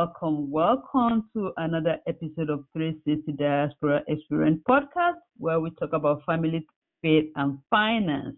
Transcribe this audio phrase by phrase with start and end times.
[0.00, 6.66] welcome, welcome to another episode of 360 Diaspora Experience Podcast, where we talk about family,
[7.02, 8.34] faith, and finance.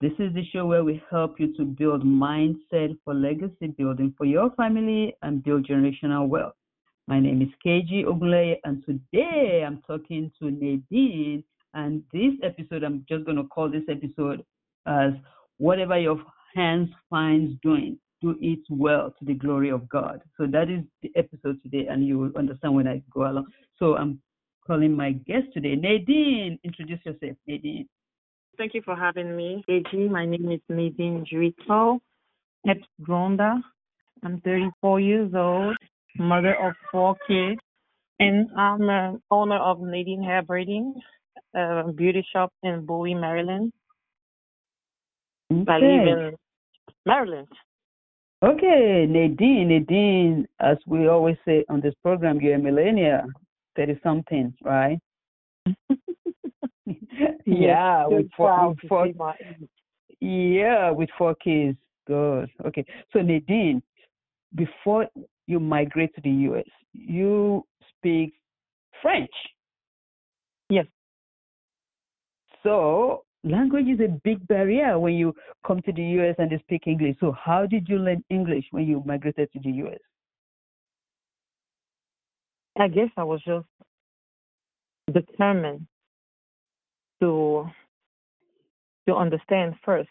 [0.00, 4.24] This is the show where we help you to build mindset for legacy building for
[4.24, 6.54] your family and build generational wealth.
[7.08, 11.42] My name is Keji Ogunleye, and today I'm talking to Nadine.
[11.74, 14.44] And this episode, I'm just going to call this episode
[14.86, 15.10] as
[15.58, 16.22] Whatever Your
[16.54, 20.22] Hands Finds Doing do it well to the glory of God.
[20.36, 23.46] So that is the episode today, and you will understand when I go along.
[23.78, 24.20] So I'm
[24.66, 26.58] calling my guest today, Nadine.
[26.64, 27.86] Introduce yourself, Nadine.
[28.56, 29.92] Thank you for having me, AG.
[30.08, 32.00] My name is Nadine Juito
[33.02, 33.62] Gronda.
[34.22, 35.76] I'm 34 years old,
[36.18, 37.60] mother of four kids,
[38.20, 40.94] and I'm an owner of Nadine Hair Braiding,
[41.54, 43.72] a beauty shop in Bowie, Maryland.
[45.52, 45.70] Okay.
[45.70, 46.36] I live in
[47.04, 47.48] Maryland.
[48.44, 53.22] Okay, Nadine, Nadine, as we always say on this program, you're a millennial,
[53.74, 54.98] 30 something, right?
[57.46, 59.08] yeah, with four, with four
[60.20, 61.78] yeah, with four kids.
[62.06, 62.50] Good.
[62.66, 62.84] Okay.
[63.14, 63.82] So Nadine,
[64.54, 65.06] before
[65.46, 67.64] you migrate to the US, you
[67.96, 68.34] speak
[69.00, 69.30] French.
[70.68, 70.84] Yes.
[72.62, 75.34] So language is a big barrier when you
[75.66, 77.16] come to the US and they speak English.
[77.20, 79.98] So how did you learn English when you migrated to the US?
[82.76, 83.66] I guess I was just
[85.12, 85.86] determined
[87.20, 87.68] to
[89.06, 90.10] to understand first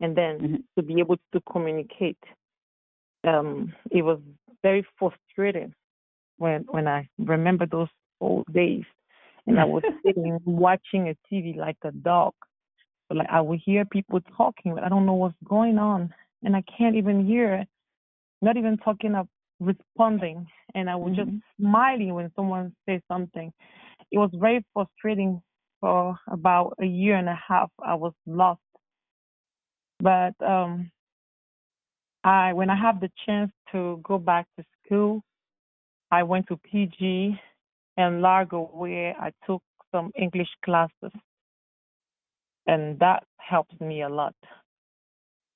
[0.00, 0.64] and then Mhm.
[0.76, 2.22] to be able to communicate.
[3.24, 4.20] Um, it was
[4.62, 5.74] very frustrating
[6.36, 7.88] when when I remember those
[8.20, 8.84] old days
[9.46, 12.34] and I was sitting watching a TV like a dog.
[13.08, 16.12] But like I would hear people talking, but I don't know what's going on,
[16.42, 17.64] and I can't even hear.
[18.42, 19.28] Not even talking of
[19.60, 21.42] responding, and I was just Mhm.
[21.56, 23.52] smiling when someone says something.
[24.10, 25.42] It was very frustrating
[25.80, 27.70] for about a year and a half.
[27.82, 28.60] I was lost,
[30.00, 30.90] but um,
[32.24, 35.22] I when I have the chance to go back to school,
[36.10, 37.38] I went to PG
[37.96, 39.62] and Largo where I took
[39.92, 41.12] some English classes
[42.66, 44.34] and that helped me a lot.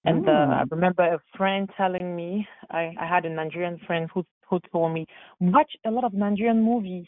[0.07, 0.71] And uh, I Mm.
[0.71, 5.07] remember a friend telling me, I, I had a Nigerian friend who who told me,
[5.41, 7.07] watch a lot of Nigerian movies.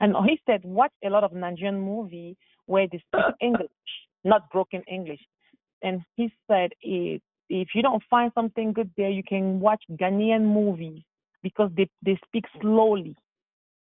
[0.00, 3.70] And he said, watch a lot of Nigerian movie where they speak English,
[4.24, 5.20] not broken English.
[5.82, 10.42] And he said, if if you don't find something good there, you can watch Ghanaian
[10.44, 11.02] movies
[11.42, 13.14] because they they speak slowly.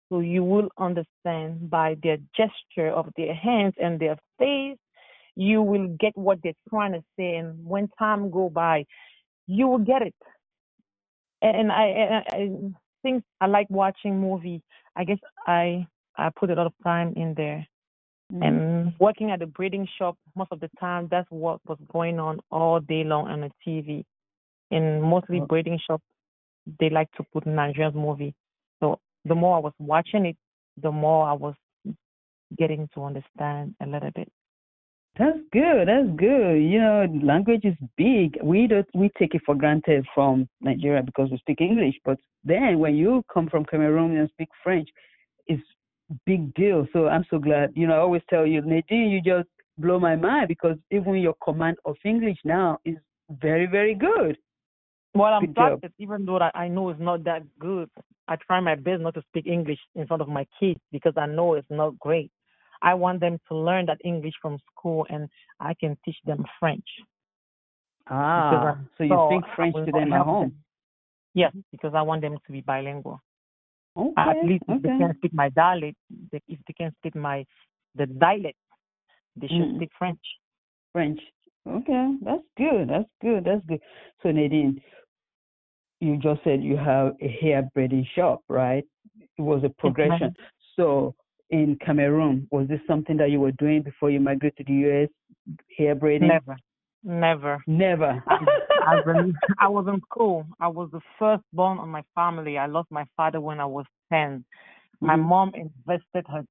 [0.08, 4.78] So you will understand by their gesture of their hands and their face
[5.36, 8.84] you will get what they're trying to say and when time go by
[9.46, 10.14] you will get it.
[11.42, 12.50] And i i, I
[13.02, 14.60] think i like watching movies
[14.96, 17.66] i guess i i put a lot of time in there.
[18.32, 18.42] Mm.
[18.46, 22.40] and working at the breeding shop most of the time that's what was going on
[22.50, 24.04] all day long on the tv
[24.70, 25.46] and mostly Oh.
[25.48, 26.02] breeding shop
[26.80, 28.34] they like to put nigerian movie.
[28.80, 30.36] So the more i was watching it
[30.82, 31.54] the more i was
[32.58, 34.30] getting to understand a little bit
[35.18, 35.88] That's good.
[35.88, 36.54] That's good.
[36.56, 38.38] You know, language is big.
[38.42, 42.78] We don't we take it for granted from Nigeria because we speak English, but then
[42.78, 44.88] when you come from Cameroon and speak French,
[45.46, 45.62] it's
[46.24, 46.86] big deal.
[46.92, 47.72] So I'm so glad.
[47.74, 51.34] You know, I always tell you, Nadine, you just blow my mind because even your
[51.44, 52.96] command of English now is
[53.30, 54.38] very, very good.
[55.14, 55.80] Well, I'm Good job.
[55.80, 57.90] practiced, even though I know it's not that good.
[58.28, 61.26] I try my best not to speak English in front of my kids because I
[61.26, 62.30] know it's not great.
[62.82, 65.28] I want them to learn that English from school, and
[65.60, 66.84] I can teach them French.
[68.08, 70.52] Ah, so you speak French to them at home.
[71.34, 73.20] Yes, because I want them to be bilingual.
[73.96, 74.12] Okay.
[74.16, 75.96] At least if they can speak my dialect,
[76.30, 77.44] they, if they can speak my
[77.94, 78.56] the dialect,
[79.36, 79.76] they should Mm.
[79.76, 80.20] speak French.
[80.92, 81.20] French.
[81.66, 82.88] Okay, that's good.
[82.88, 83.44] That's good.
[83.44, 83.80] That's good.
[84.22, 84.82] So Nadine,
[86.00, 88.84] you just said you have a hair braiding shop, right?
[89.38, 90.34] It was a progression.
[90.74, 91.14] So
[91.52, 95.08] in Cameroon, was this something that you were doing before you migrated to the US?
[95.76, 96.28] Hair braiding?
[96.28, 96.56] Never,
[97.04, 97.62] never.
[97.66, 98.24] Never.
[98.80, 98.94] I,
[99.58, 100.46] I was in school.
[100.58, 102.56] I was the firstborn of my family.
[102.58, 104.44] I lost my father when I was 10.
[105.00, 105.22] My Mhm.
[105.22, 106.44] mom invested her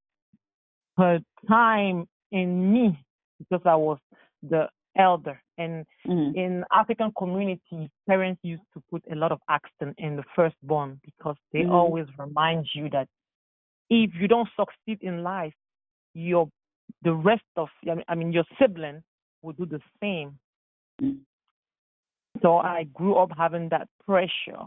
[0.98, 3.00] her time in me
[3.40, 3.98] because I was
[4.44, 5.42] the elder.
[5.58, 6.36] And Mhm.
[6.36, 11.38] in African community, parents used to put a lot of accent in the firstborn because
[11.54, 11.72] they Mhm.
[11.72, 13.08] always remind you that
[13.92, 15.54] if you don't succeed in life,
[16.16, 16.50] your
[17.04, 17.70] the rest of
[18.10, 19.04] I mean, your sibling
[19.44, 20.40] will do the same.
[22.42, 24.66] So I grew up having that pressure.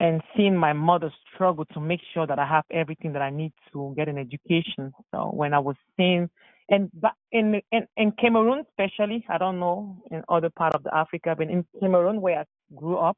[0.00, 3.52] and seeing my mother struggle to make sure that I have everything that I need
[3.72, 4.92] to get an education.
[5.12, 6.28] So when I was seeing
[6.68, 6.90] and
[7.32, 11.48] in in in Cameroon especially, I don't know in other part of the Africa, but
[11.50, 12.44] in Cameroon where I
[12.74, 13.16] grew up,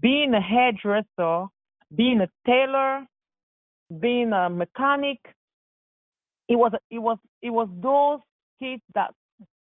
[0.00, 1.46] being a hairdresser,
[1.94, 3.06] being a tailor,
[4.00, 5.18] being a mechanic,
[6.48, 8.20] it was it was it was those
[8.58, 9.12] kids that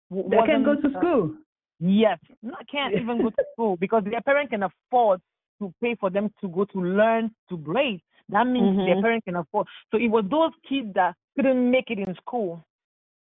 [0.10, 1.36] they can't go to school.
[1.80, 5.22] Yes, not can't even go to school because their parents can afford
[5.60, 8.02] to pay for them to go to learn to braid.
[8.30, 8.86] That means mm-hmm.
[8.86, 9.68] their parents can afford.
[9.92, 12.64] So it was those kids that couldn't make it in school.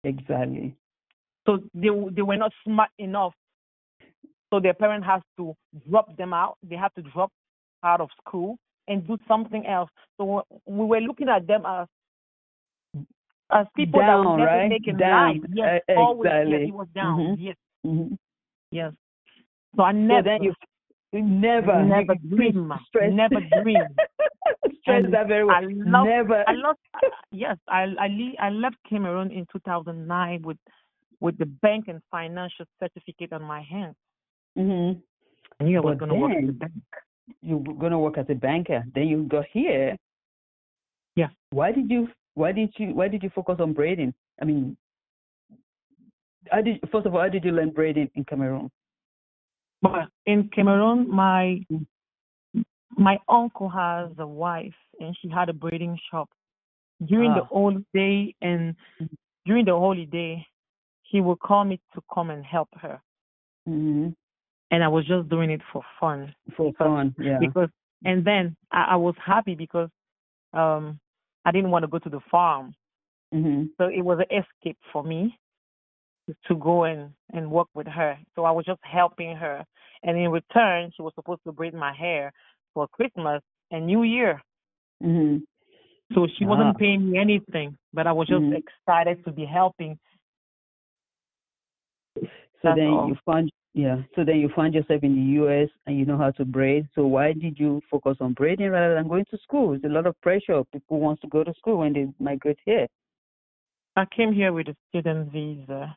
[0.04, 0.74] Exactly.
[1.46, 3.32] So they they were not smart enough.
[4.52, 5.54] So their parent has to
[5.88, 6.56] drop them out.
[6.62, 7.32] They have to drop
[7.82, 8.56] out of school
[8.88, 9.90] and do something else.
[10.16, 11.86] So we were looking at them as
[13.50, 14.68] as people down, that would never right?
[14.68, 15.40] make it down.
[15.40, 15.50] life.
[15.54, 16.28] Yes, uh, always.
[16.28, 16.52] exactly.
[16.52, 17.18] Yes, it was down.
[17.18, 17.42] Mm-hmm.
[17.42, 17.56] Yes.
[17.86, 18.14] Mm-hmm.
[18.70, 18.92] Yes.
[19.76, 20.20] So I never.
[20.20, 20.54] So then you,
[21.12, 22.72] you never, never you, dream.
[22.88, 23.12] Stress.
[23.12, 23.82] Never dream.
[24.80, 25.56] stress that very well.
[25.56, 26.44] I love, never.
[26.48, 26.78] I lost.
[27.30, 30.56] yes, I I, le- I left Cameroon in 2009 with
[31.20, 33.94] with the bank and financial certificate on my hand.
[34.58, 35.00] Mm-hmm.
[35.60, 36.72] I knew I was going to work in the bank.
[37.42, 38.84] You were gonna work as a banker.
[38.94, 39.96] Then you got here.
[41.16, 41.28] Yeah.
[41.50, 42.08] Why did you?
[42.34, 42.94] Why did you?
[42.94, 44.12] Why did you focus on braiding?
[44.40, 44.76] I mean,
[46.50, 48.70] how did first of all, how did you learn braiding in Cameroon?
[49.80, 51.86] But in Cameroon, my Mm.
[52.96, 56.28] my uncle has a wife, and she had a braiding shop.
[57.04, 57.80] During the Ah.
[57.92, 59.16] day and Mhm.
[59.44, 60.46] during the holiday,
[61.02, 63.00] he would call me to come and help her,
[63.68, 64.10] Mm-hmm.
[64.74, 66.34] And I was just doing it for fun.
[66.56, 67.38] For Because- fun, yeah.
[67.38, 67.70] Because
[68.04, 69.88] and then I, I was happy because
[70.52, 70.98] um
[71.46, 72.74] I didn't want to go to the farm,
[73.34, 73.62] Mm-hmm.
[73.78, 75.20] so it was an escape for me
[76.48, 77.02] to go and
[77.34, 78.12] and work with her.
[78.34, 79.64] So I was just helping her,
[80.04, 82.32] and in return, she was supposed to braid my hair
[82.72, 83.40] for Christmas
[83.70, 84.40] and New Year.
[85.02, 85.38] Mm-hmm.
[86.14, 86.48] So she Ah.
[86.52, 88.56] wasn't paying me anything, but I was just Mhm.
[88.62, 89.98] excited to be helping.
[92.16, 92.28] So
[92.62, 93.08] That's then all.
[93.08, 93.96] you found yeah.
[94.14, 95.68] So then you find yourself in the U.S.
[95.86, 96.88] and you know how to braid.
[96.94, 99.74] So why did you focus on braiding rather than going to school?
[99.74, 100.62] It's a lot of pressure.
[100.72, 102.86] People wants to go to school when they migrate here.
[103.96, 105.96] I came here with a student visa,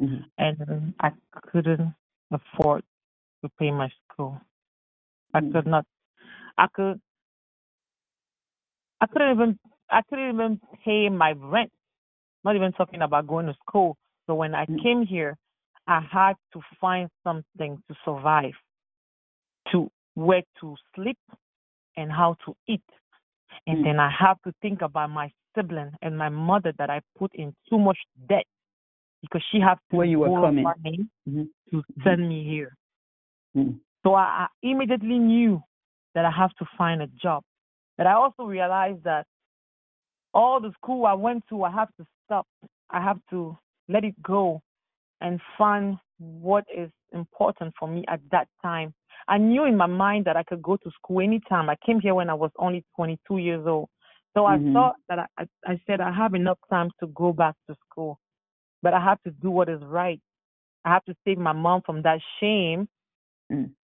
[0.00, 0.22] Mm-hmm.
[0.38, 1.10] and I
[1.52, 1.94] couldn't
[2.30, 2.82] afford
[3.44, 4.40] to pay my school.
[5.34, 5.52] I Mm.
[5.52, 5.84] could not.
[6.58, 7.00] I could.
[9.00, 9.58] I couldn't even.
[9.90, 11.70] I couldn't even pay my rent.
[12.44, 13.96] Not even talking about going to school.
[14.26, 14.82] So when I Mm.
[14.82, 15.36] came here,
[15.86, 18.54] I had to find something to survive,
[19.72, 21.18] to where to sleep,
[21.96, 22.82] and how to eat.
[23.66, 23.84] And Mm.
[23.84, 27.54] then I have to think about my sibling and my mother that I put in
[27.68, 27.98] too much
[28.28, 28.46] debt
[29.20, 30.64] because she had to Where you were coming.
[30.64, 31.48] money Mhm.
[31.70, 32.76] to send me here.
[33.54, 33.80] Mm.
[34.02, 35.62] So I, I immediately knew
[36.14, 37.44] that I have to find a job.
[37.96, 39.26] But I also realized that
[40.34, 42.46] all the school I went to, I have to stop.
[42.90, 43.56] I have to
[43.88, 44.62] let it go
[45.22, 48.92] and find what is important for me at that time.
[49.28, 51.70] I knew in my mind that I could go to school anytime.
[51.70, 53.88] I came here when I was only 22 years old.
[54.34, 54.72] So I Mhm.
[54.72, 58.18] thought that I, I, said I have enough time to go back to school,
[58.82, 60.20] but I have to do what is right.
[60.84, 62.88] I have to save my mom from that shame
[63.50, 63.74] Mm.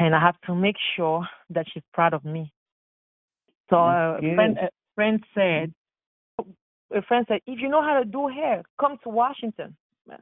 [0.00, 2.52] and I have to make sure that she's proud of me.
[3.68, 5.72] So a friend, a friend said,
[6.92, 9.76] a friend said, if you know how to do hair, come to Washington.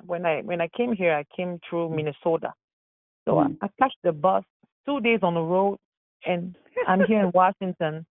[0.05, 2.53] When I when I came here, I came through Minnesota.
[3.27, 3.57] So Mm.
[3.63, 4.45] I, I catch the bus
[4.87, 5.79] two days on the road,
[6.27, 6.55] and
[6.87, 8.05] I'm here in Washington.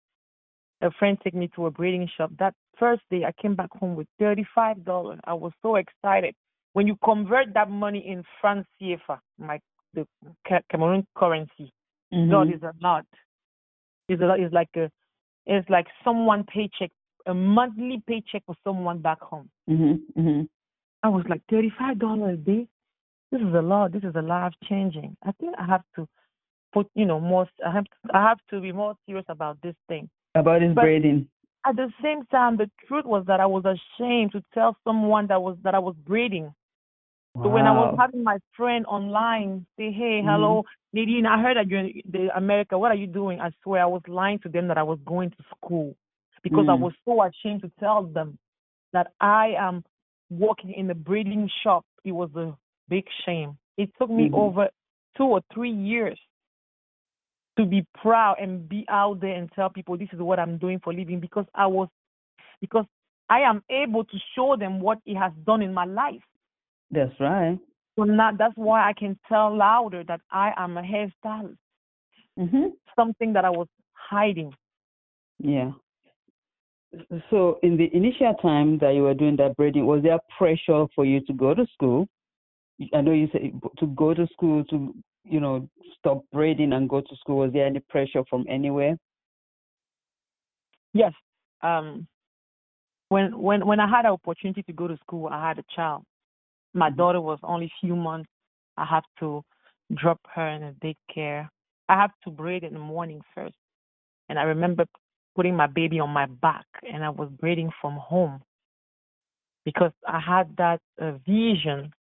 [0.81, 2.31] A friend took me to a braiding shop.
[2.39, 5.19] That first day, I came back home with thirty-five dollars.
[5.25, 6.33] I was so excited.
[6.73, 9.59] When you convert that money in franc CFA, my
[9.93, 10.07] the
[10.71, 11.71] Cameroon currency,
[12.11, 12.55] God Mhm.
[12.55, 13.05] is a lot.
[14.09, 14.39] It's a lot.
[14.39, 14.89] It's like a,
[15.45, 16.91] it's like someone paycheck,
[17.27, 19.49] a monthly paycheck for someone back home.
[19.69, 19.99] Mhm.
[20.17, 20.49] Mhm.
[21.03, 22.67] I was like thirty-five dollars a day.
[23.31, 23.91] This is a lot.
[23.91, 25.15] This is a life changing.
[25.23, 26.07] I think I have to
[26.73, 27.47] put, you know, more.
[27.65, 30.09] I have, to, I have to be more serious about this thing.
[30.35, 31.27] About his But- braiding.
[31.65, 35.41] At the same time, the truth was that I was ashamed to tell someone that
[35.41, 36.53] was that I was braiding.
[37.35, 40.25] So when I was having my friend online say, "Hey, Mhm.
[40.31, 42.79] hello, Nadine, I heard that you're in the America.
[42.79, 45.29] What are you doing?" I swear I was lying to them that I was going
[45.31, 45.95] to school
[46.43, 46.79] because I Mm.
[46.81, 48.37] was so ashamed to tell them
[48.93, 49.83] that I am
[50.29, 51.85] working in a braiding shop.
[52.03, 52.55] It was a
[52.87, 53.57] big shame.
[53.77, 54.33] It took me Mhm.
[54.33, 54.69] over
[55.15, 56.19] two or three years
[57.57, 60.79] to be proud and be out there and tell people this is what I'm doing
[60.79, 61.89] for a living because I was
[62.61, 62.85] because
[63.29, 66.23] I am able to show them what it has done in my life.
[66.91, 67.59] That's right.
[67.95, 71.57] So now that's why I can tell louder that I am a hairstylist.
[72.37, 72.77] Mhm.
[72.95, 74.53] something that I was hiding.
[75.39, 75.71] Yeah.
[77.29, 81.05] So in the initial time that you were doing that braiding, was there pressure for
[81.05, 82.07] you to go to school?
[82.93, 85.67] I know you said to go to school to you know
[85.97, 87.39] stop braiding and go to school.
[87.39, 88.97] Was there any pressure from anywhere?
[90.93, 91.13] Yes.
[91.61, 92.07] Um,
[93.09, 96.03] when when when I had an opportunity to go to school, I had a child.
[96.73, 96.97] My Mhm.
[96.97, 98.29] daughter was only few months.
[98.77, 99.43] I have to
[99.95, 101.49] drop her in a daycare.
[101.89, 103.55] I have to braid in the morning first.
[104.29, 104.85] And I remember
[105.37, 108.41] putting my baby on my back and I was braiding from home
[109.65, 111.93] because I had that uh, vision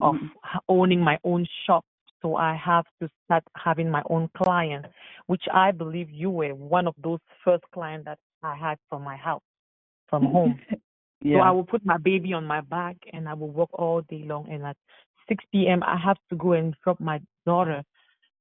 [0.00, 0.30] of Mhm.
[0.68, 1.84] owning my own shop.
[2.22, 4.88] So I have to start having my own clients,
[5.26, 9.16] which I believe you were one of those first clients that I had from my
[9.16, 9.42] house,
[10.08, 10.60] from home.
[11.38, 11.40] So.
[11.40, 14.48] I will put my baby on my back and I will work all day long.
[14.50, 14.76] And at
[15.28, 17.82] 6 p.m., I have to go and drop my daughter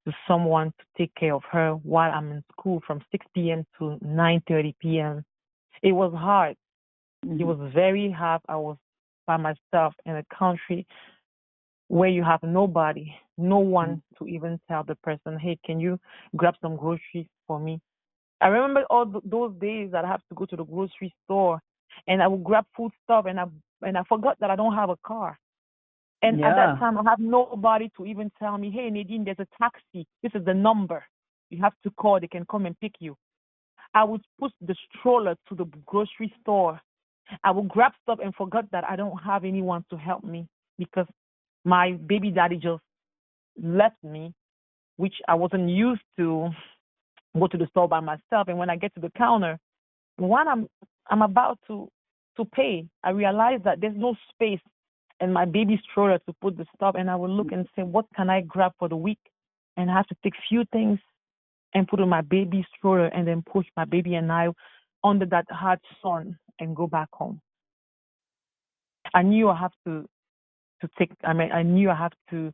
[0.05, 3.65] to someone to take care of her while I'm in school from 6 p.m.
[3.79, 5.25] to 9:30 p.m.
[5.81, 6.55] It was hard.
[7.23, 7.45] It Mhm.
[7.47, 8.41] was very hard.
[8.47, 8.77] I was
[9.25, 10.85] by myself in a country
[11.87, 15.99] where you have nobody, no one to even tell the person, "Hey, can you
[16.35, 17.79] grab some groceries for me?"
[18.41, 21.61] I remember all th- those days that I have to go to the grocery store
[22.07, 23.45] and I would grab food stuff and I
[23.81, 25.39] and I forgot that I don't have a car.
[26.25, 29.47] And at that time, I have nobody to even tell me, "Hey, Nadine, there's a
[29.57, 30.07] taxi.
[30.23, 31.05] This is the number.
[31.49, 32.19] You have to call.
[32.19, 33.15] They can come and pick you."
[33.93, 36.81] I would push the stroller to the grocery store.
[37.43, 41.07] I would grab stuff and forgot that I don't have anyone to help me because
[41.63, 42.83] my baby daddy just
[43.61, 44.33] left me,
[44.97, 46.49] which I wasn't used to
[47.39, 48.47] go to the store by myself.
[48.47, 49.57] And when I get to the counter,
[50.17, 50.67] when I'm
[51.09, 51.89] I'm about to
[52.37, 54.59] to pay, I realize that there's no space
[55.21, 56.95] in my baby stroller to put the stuff.
[56.97, 57.53] And I will look mm.
[57.53, 59.19] and say, what can I grab for the week?
[59.77, 60.99] And I have to take few things
[61.73, 64.47] and put in my baby stroller and then push my baby and I
[65.03, 67.41] under that hot sun and go back home.
[69.13, 70.05] I knew I have to
[70.81, 72.51] to take I mean I knew I have to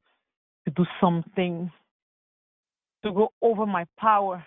[0.65, 1.71] to do something
[3.03, 4.43] to go over my power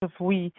[0.00, 0.52] because we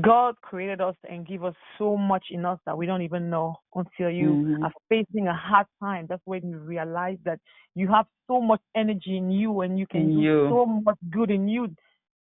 [0.00, 3.56] God created us and give us so much in us that we don't even know
[3.74, 4.64] until you Mhm.
[4.64, 6.06] are facing a hard time.
[6.06, 7.40] That's when you realize that
[7.74, 11.30] you have so much energy in you and you can In do so much good
[11.30, 11.74] in you.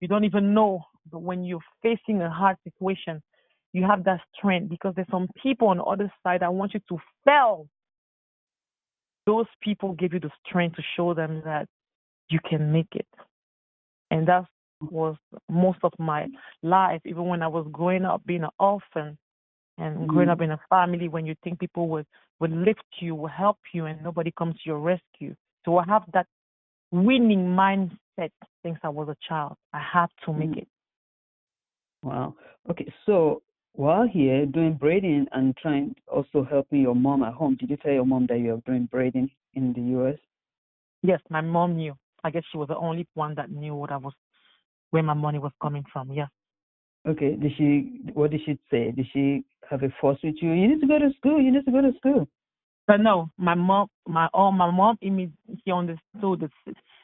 [0.01, 0.83] You don't even know.
[1.11, 3.21] But when you're facing a hard situation,
[3.73, 6.79] you have that strength because there's some people on the other side that want you
[6.89, 7.67] to fail.
[9.27, 11.67] Those people give you the strength to show them that
[12.29, 13.07] you can make it.
[14.09, 14.45] And that
[14.81, 15.15] was
[15.49, 16.27] most of my
[16.63, 19.17] life, even when I was growing up being an orphan
[19.77, 22.05] and growing up in a family when you think people would,
[22.39, 25.35] would lift you, will help you, and nobody comes to your rescue.
[25.65, 26.27] So I have that
[26.91, 28.31] winning mindset
[28.63, 29.55] since I was a child.
[29.73, 30.57] I had to make Mm.
[30.59, 30.67] it.
[32.03, 32.35] Wow.
[32.69, 32.91] Okay.
[33.05, 33.41] So
[33.73, 37.91] while here doing braiding and trying also helping your mom at home, did you tell
[37.91, 40.17] your mom that you're doing braiding in the U.S.?
[41.03, 41.95] Yes, my mom knew.
[42.23, 44.13] I guess she was the only one that knew what I was,
[44.91, 46.11] where my money was coming from.
[46.11, 46.27] Yeah.
[47.07, 47.35] Okay.
[47.35, 48.01] Did she?
[48.13, 48.91] What did she say?
[48.91, 50.51] Did she have a fuss with you?
[50.51, 51.41] You need to go to school.
[51.41, 52.27] You need to go to school.
[52.87, 56.49] But no, my mom, my oh, my mom, she understood the,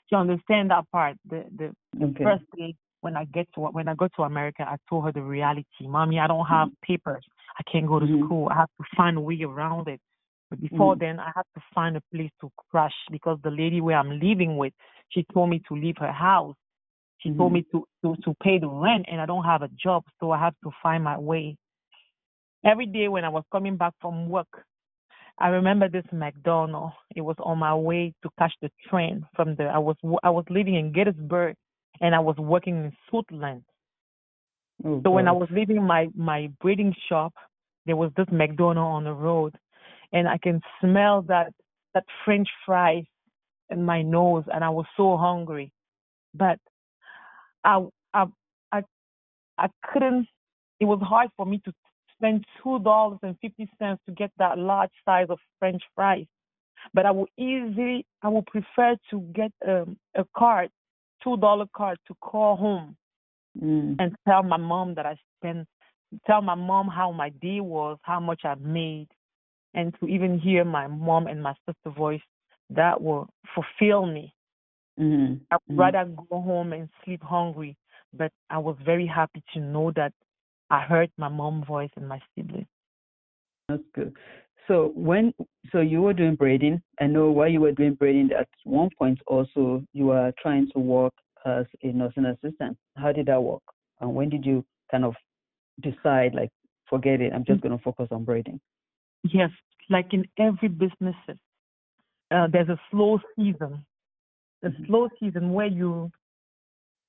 [0.10, 1.18] she understand that part.
[1.30, 2.24] The the Okay.
[2.24, 5.22] first day when I get to when I go to America, I told her the
[5.22, 5.66] reality.
[5.82, 7.24] Mommy, I don't have papers.
[7.60, 8.26] I can't go to Mhm.
[8.26, 8.50] school.
[8.50, 10.02] I have to find a way around it.
[10.50, 11.00] But before Mhm.
[11.00, 14.58] then, I have to find a place to crash because the lady where I'm living
[14.58, 14.74] with,
[15.10, 16.56] she told me to leave her house.
[17.26, 17.56] She told Mhm.
[17.56, 20.38] me to, to to pay the rent, and I don't have a job, so I
[20.38, 21.58] have to find my way.
[22.64, 24.66] Every day when I was coming back from work,
[25.40, 26.92] I remember this McDonald.
[27.16, 29.66] It was on my way to catch the train from the.
[29.66, 31.56] I was I was living in Gaithersburg,
[32.00, 33.64] and I was working in Suitland.
[34.84, 37.34] Oh, So when I was leaving my my breeding shop,
[37.88, 39.58] there was this McDonald on the road,
[40.14, 41.54] and I can smell that
[41.96, 43.06] that French fries
[43.72, 45.72] in my nose, and I was so hungry,
[46.36, 46.60] but
[47.66, 48.26] I I
[48.72, 48.84] I
[49.58, 50.28] I couldn't.
[50.80, 51.74] It was hard for me to
[52.16, 56.26] spend two dollars and fifty cents to get that large size of French fries.
[56.94, 60.70] But I would easily, I would prefer to get um, a card,
[61.24, 62.96] two dollar card, to call home
[63.62, 63.96] Mm.
[64.00, 65.68] and tell my mom that I spent,
[66.28, 69.08] tell my mom how my day was, how much I made,
[69.74, 72.22] and to even hear my mom and my sister voice,
[72.70, 74.34] that will fulfill me.
[75.00, 75.42] Mhm.
[75.52, 75.80] I would Mhm.
[75.80, 77.76] rather go home and sleep hungry,
[78.14, 80.14] but I was very happy to know that
[80.70, 82.68] I heard my mom's voice and my siblings.
[83.68, 84.16] That's good.
[84.68, 85.34] So when
[85.72, 89.20] so you were doing braiding, I know while you were doing braiding at one point
[89.28, 91.14] also you were trying to work
[91.46, 92.78] as a nursing assistant.
[92.96, 93.62] How did that work?
[94.02, 95.16] And when did you kind of
[95.82, 96.50] decide, like,
[96.90, 98.60] forget it, I'm just going to focus on braiding?
[99.24, 99.52] Yes,
[99.90, 101.16] like in every business,
[102.32, 103.86] uh, there's a slow season.
[104.66, 106.12] The slow season where you,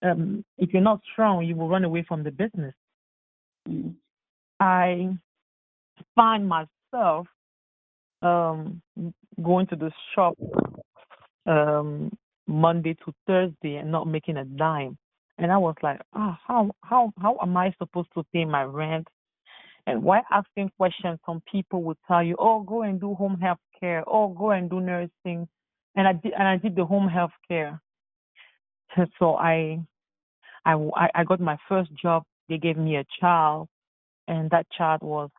[0.03, 2.75] um, if you're not strong, you will run away from the business.
[3.67, 3.93] Mm-hmm.
[4.61, 5.17] I
[6.15, 7.27] find myself
[8.21, 8.83] um,
[9.43, 10.35] going to the shop
[11.47, 12.13] um,
[12.47, 14.99] Monday to Thursday and not making a dime.
[15.39, 19.09] And I was like, oh, how how how am I supposed to pay my rent?
[19.87, 23.59] And why asking questions, some people would tell you, oh, go and do home health
[23.81, 25.49] care, oh, go and do nursing,
[25.97, 27.81] and I did and I did the home health care.
[29.19, 29.79] So I,
[30.65, 32.23] I I got my first job.
[32.49, 33.69] They gave me a child,
[34.29, 35.31] and that child was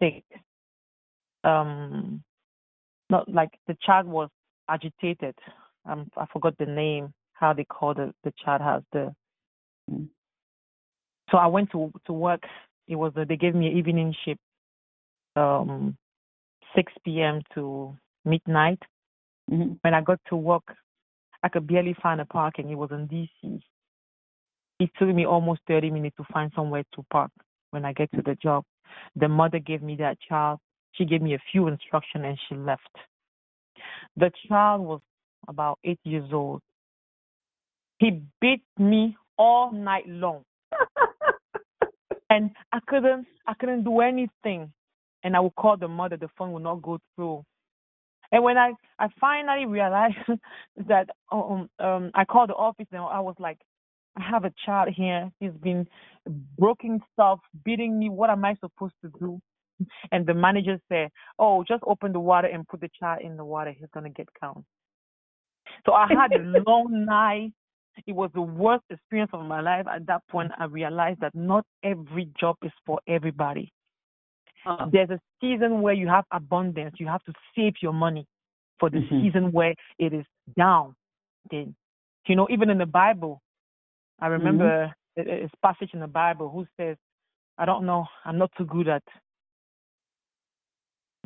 [0.00, 0.24] sick.
[1.44, 2.22] Um,
[3.10, 4.28] not like the child was
[4.68, 5.34] agitated.
[5.84, 9.14] Um, I forgot the name, how they call the the child has the.
[11.30, 12.42] So I went to to work.
[12.86, 14.40] It was a, they gave me an evening shift,
[15.36, 15.96] um,
[16.74, 17.42] 6 p.m.
[17.54, 18.80] to midnight.
[19.50, 19.74] Mm-hmm.
[19.80, 20.74] When I got to work,
[21.42, 22.70] I could barely find a parking.
[22.70, 23.60] It was in DC.
[24.80, 27.30] It took me almost 30 minutes to find somewhere to park
[27.70, 28.64] when I get to the job.
[29.16, 30.60] The mother gave me that child.
[30.92, 32.88] She gave me a few instructions and she left.
[34.16, 35.00] The child was
[35.46, 36.62] about eight years old.
[37.98, 40.44] He beat me all night long.
[42.30, 44.72] and I couldn't I couldn't do anything.
[45.24, 47.44] And I would call the mother, the phone would not go through.
[48.32, 50.16] And when I I finally realized
[50.88, 53.58] that um um I called the office and I was like,
[54.16, 55.30] I have a child here.
[55.40, 55.86] He's been
[56.58, 58.10] broken stuff, beating me.
[58.10, 59.40] What am I supposed to do?
[60.10, 63.44] And the manager said, Oh, just open the water and put the child in the
[63.44, 63.72] water.
[63.78, 64.64] He's gonna get calm.
[65.86, 67.52] So I had a long night.
[68.06, 69.86] It was the worst experience of my life.
[69.92, 73.72] At that point, I realized that not every job is for everybody.
[74.68, 74.86] Uh-huh.
[74.92, 76.94] There's a season where you have abundance.
[76.98, 78.26] You have to save your money
[78.78, 79.22] for the mm-hmm.
[79.22, 80.26] season where it is
[80.56, 80.94] down.
[81.50, 81.74] Then,
[82.26, 83.40] you know, even in the Bible,
[84.20, 85.30] I remember mm-hmm.
[85.30, 86.96] a, a passage in the Bible who says,
[87.56, 89.02] I don't know, I'm not too good at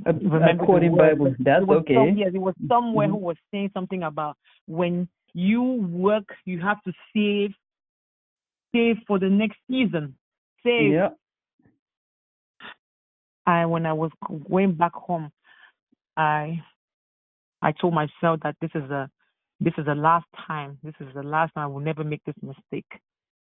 [0.07, 1.35] remember quoting Bible.
[1.39, 1.95] That's okay.
[1.95, 3.17] Some, yes, it was somewhere mm-hmm.
[3.17, 7.51] who was saying something about when you work, you have to save,
[8.75, 10.15] save for the next season.
[10.65, 10.93] Save.
[13.47, 14.11] I when I was
[14.51, 15.31] going back home,
[16.17, 16.63] I
[17.61, 19.11] I told myself that this is a
[19.61, 20.79] this is the last time.
[20.83, 22.91] This is the last time I will never make this mistake.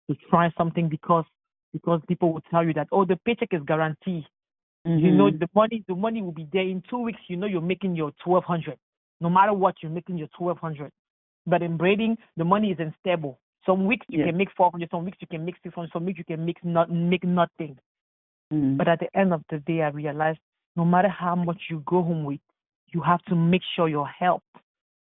[0.09, 1.25] To try something because
[1.73, 4.25] because people will tell you that oh the paycheck is guaranteed.
[4.87, 5.05] Mm-hmm.
[5.05, 7.19] You know the money the money will be there in two weeks.
[7.27, 8.77] You know you're making your twelve hundred.
[9.19, 10.91] No matter what, you're making your twelve hundred.
[11.45, 13.39] But in braiding, the money is unstable.
[13.65, 14.27] Some weeks you yeah.
[14.27, 14.89] can make four hundred.
[14.91, 15.91] Some weeks you can make six hundred.
[15.91, 17.77] Some weeks you can make not make nothing.
[18.53, 18.77] Mm-hmm.
[18.77, 20.39] But at the end of the day, I realized
[20.75, 22.39] no matter how much you go home with,
[22.93, 24.43] you have to make sure your health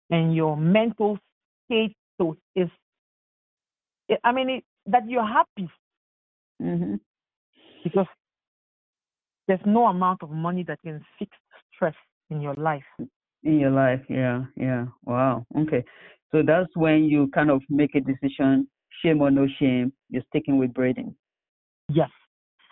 [0.10, 1.17] and your mental
[1.65, 1.95] state
[2.56, 2.69] is.
[4.23, 5.69] I mean, it, that you're happy.
[6.62, 6.95] Mm-hmm.
[7.84, 8.08] Because
[9.47, 11.32] there's no amount of money that can fix
[11.73, 11.95] stress
[12.30, 12.84] in your life.
[13.43, 14.86] In your life, yeah, yeah.
[15.06, 15.45] Wow.
[15.58, 15.84] Okay.
[16.32, 18.67] So that's when you kind of make a decision,
[19.02, 21.15] shame or no shame, you're sticking with braiding.
[21.89, 22.10] Yes.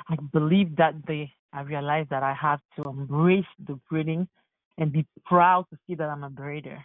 [0.09, 4.27] I believe that the I realized that I have to embrace the braiding
[4.77, 6.79] and be proud to see that I'm a braider.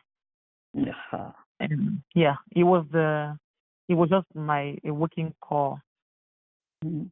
[0.73, 1.33] Yeah.
[1.61, 3.37] And yeah, it was the
[3.89, 5.81] it was just my a working call.
[6.85, 7.05] Mm-hmm.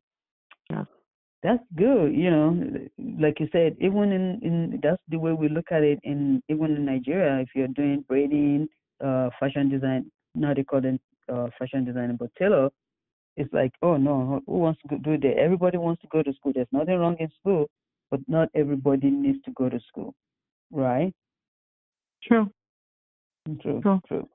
[0.70, 0.84] Yeah
[1.42, 2.54] that's good you know
[3.18, 6.76] like you said even in in that's the way we look at it in even
[6.76, 8.68] in nigeria if you're doing braiding
[9.02, 10.82] uh fashion design not they call
[11.30, 12.70] uh fashion design, but tailor
[13.36, 16.52] it's like oh no who wants to do that everybody wants to go to school
[16.54, 17.66] there's nothing wrong in school
[18.10, 20.14] but not everybody needs to go to school
[20.70, 21.12] right
[22.22, 22.50] true
[23.62, 24.28] true true true,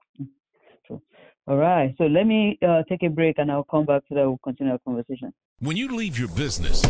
[0.85, 1.01] true.
[1.47, 1.93] All right.
[1.97, 4.73] So let me uh, take a break and I'll come back so that we'll continue
[4.73, 5.33] our conversation.
[5.59, 6.83] When you leave your business,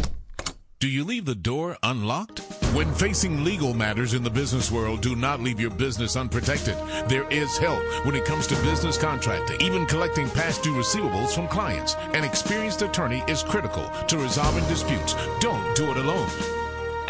[0.79, 2.39] do you leave the door unlocked?
[2.73, 6.75] When facing legal matters in the business world, do not leave your business unprotected.
[7.07, 11.47] There is help when it comes to business contracting, even collecting past due receivables from
[11.47, 11.95] clients.
[12.13, 15.15] An experienced attorney is critical to resolving disputes.
[15.39, 16.64] Don't do it alone.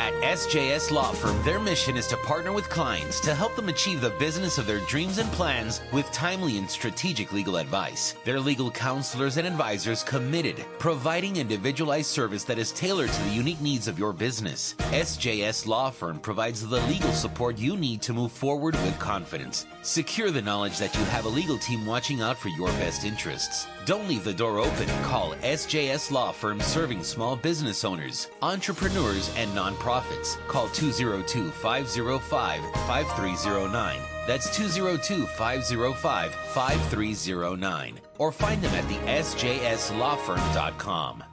[0.06, 4.02] At SJS Law Firm, their mission is to partner with clients to help them achieve
[4.02, 8.14] the business of their dreams and plans with timely and strategic legal advice.
[8.24, 13.62] Their legal counselors and advisors committed, providing individualized service that is tailored to the unique
[13.62, 14.76] needs of your business.
[14.92, 19.66] SJS Law Firm provides the legal support you need to move forward with confidence.
[19.82, 23.66] Secure the knowledge that you have a legal team watching out for your best interests.
[23.86, 24.88] Don't leave the door open.
[25.04, 30.38] Call SJS Law Firm serving small business owners, entrepreneurs, and nonprofits.
[30.48, 34.00] Call 202 505 5309.
[34.26, 38.00] That's 202 505 5309.
[38.18, 41.24] Or find them at the sjslawfirm.com.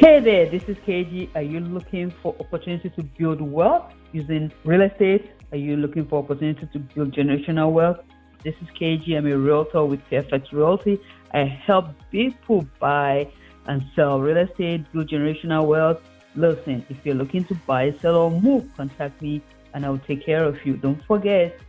[0.00, 1.28] Hey there, this is Keji.
[1.34, 5.30] Are you looking for opportunity to build wealth using real estate?
[5.52, 7.98] Are you looking for opportunity to build generational wealth?
[8.42, 9.18] This is Keji.
[9.18, 10.98] I'm a realtor with Fairfax Realty.
[11.34, 13.30] I help people buy
[13.66, 16.00] and sell real estate, build generational wealth.
[16.34, 19.42] Listen, if you're looking to buy, sell, or move, contact me
[19.74, 20.78] and I'll take care of you.
[20.78, 21.60] Don't forget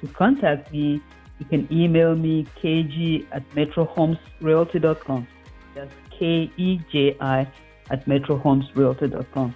[0.00, 1.00] to contact me.
[1.38, 5.28] You can email me keji at metrohomesrealty.com.
[5.76, 7.46] That's K E J I
[7.90, 9.54] at metrohomesrealty.com.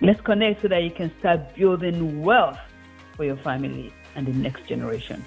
[0.00, 2.58] Let's connect so that you can start building wealth
[3.16, 5.24] for your family and the next generation.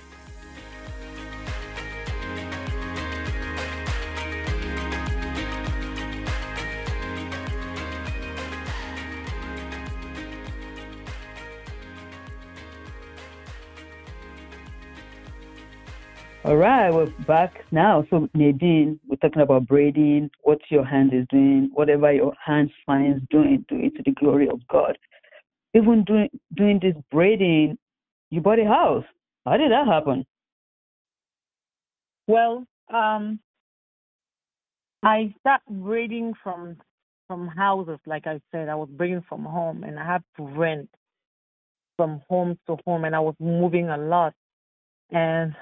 [16.48, 18.06] All right, we're back now.
[18.10, 23.22] So Nadine, we're talking about braiding, what your hand is doing, whatever your hand finds
[23.30, 24.98] doing, do it to the glory of God.
[25.74, 27.78] Even doing doing this braiding,
[28.30, 29.04] you bought a house.
[29.46, 30.26] How did that happen?
[32.28, 33.42] Well, um,
[35.04, 36.78] I started braiding from
[37.28, 38.00] from houses.
[38.06, 40.90] Like I said, I was braiding from home, and I had to rent
[41.98, 44.34] from home to home, and I was moving a lot.
[45.12, 45.54] And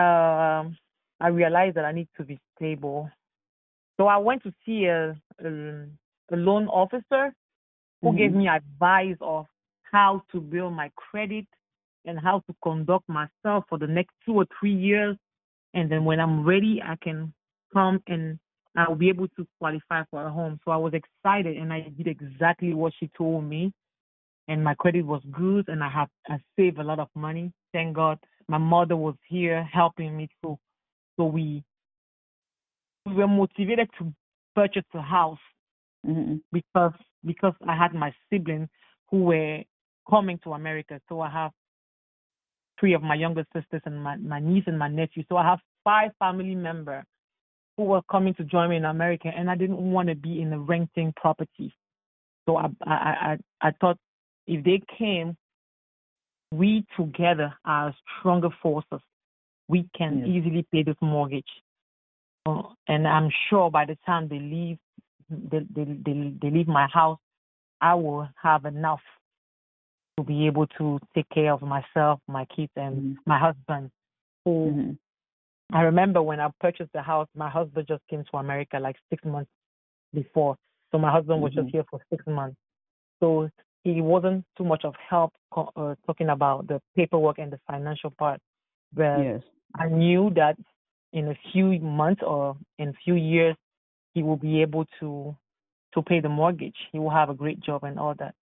[0.00, 0.76] um,
[1.20, 3.10] I realized that I need to be stable.
[3.96, 5.86] So I went to see a, a,
[6.32, 7.32] a loan officer
[8.02, 8.16] who Mhm.
[8.18, 9.46] gave me advice of
[9.92, 11.46] how to build my credit
[12.04, 15.16] and how to conduct myself for the next two or three years.
[15.74, 17.32] And then when I'm ready, I can
[17.72, 18.38] come and
[18.76, 20.60] I'll be able to qualify for a home.
[20.64, 23.72] So I was excited and I did exactly what she told me.
[24.48, 27.52] And my credit was good and I have I saved a lot of money.
[27.72, 28.18] Thank God.
[28.48, 30.58] My mother was here helping me too.
[31.16, 31.64] So we
[33.04, 34.12] we were motivated to
[34.54, 35.38] purchase a house
[36.04, 36.92] hmm because
[37.24, 38.68] because I had my siblings
[39.10, 39.62] who were
[40.08, 41.00] coming to America.
[41.08, 41.50] So I have
[42.78, 45.24] three of my younger sisters and my, my niece and my nephew.
[45.28, 47.04] So I have five family members
[47.76, 50.52] who were coming to join me in America and I didn't want to be in
[50.52, 51.74] a renting property.
[52.46, 53.98] So I I I, I thought
[54.46, 55.36] if they came,
[56.52, 59.00] we together are stronger forces.
[59.68, 60.28] We can Yes.
[60.28, 61.44] easily pay this mortgage.
[62.46, 64.78] Uh, and I'm sure by the time they leave,
[65.28, 67.18] they, they, they, they leave my house,
[67.80, 69.00] I will have enough
[70.16, 73.16] to be able to take care of myself, my kids, and Mhm.
[73.26, 73.90] my husband.
[74.44, 74.92] Who hmm
[75.72, 79.24] I remember when I purchased the house, my husband just came to America like six
[79.24, 79.50] months
[80.14, 80.56] before.
[80.92, 81.56] So my husband was Mhm.
[81.56, 82.56] just here for six months.
[83.18, 83.50] So
[83.94, 88.10] he wasn't too much of help co- uh, talking about the paperwork and the financial
[88.10, 88.40] part.
[88.92, 89.42] But Yes.
[89.74, 90.56] I knew that
[91.12, 93.56] in a few months or in a few years,
[94.14, 95.36] he will be able to
[95.94, 96.76] to pay the mortgage.
[96.92, 98.34] He will have a great job and all that.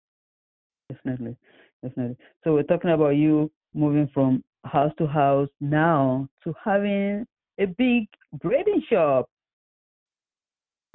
[0.91, 1.37] Definitely,
[1.83, 2.17] definitely.
[2.43, 7.27] So we're talking about you moving from house to house now to having
[7.59, 8.09] a big
[8.43, 9.29] braiding shop.